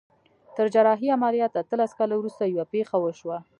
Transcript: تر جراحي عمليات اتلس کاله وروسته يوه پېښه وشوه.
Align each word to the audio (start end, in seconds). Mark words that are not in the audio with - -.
تر 0.55 0.65
جراحي 0.75 1.07
عمليات 1.17 1.51
اتلس 1.61 1.91
کاله 1.97 2.13
وروسته 2.17 2.43
يوه 2.53 2.65
پېښه 2.73 2.95
وشوه. 2.99 3.37